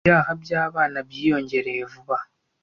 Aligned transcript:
Ibyaha 0.03 0.31
byabana 0.43 0.99
byiyongereye 1.07 1.81
vuba 1.91 2.15
aha. 2.19 2.27